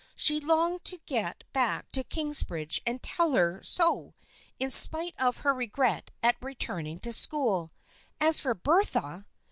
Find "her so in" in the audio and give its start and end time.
3.33-4.71